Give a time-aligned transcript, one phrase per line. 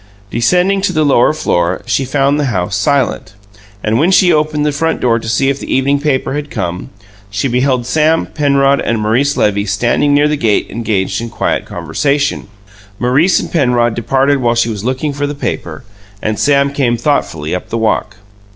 [0.31, 3.35] Descending to the lower floor, she found the house silent,
[3.83, 6.89] and when she opened the front door to see if the evening paper had come,
[7.29, 12.47] she beheld Sam, Penrod and Maurice Levy standing near the gate engaged in quiet conversation.
[12.99, 15.83] Penrod and Maurice departed while she was looking for the paper,
[16.19, 18.15] and Sam came thoughtfully up the walk.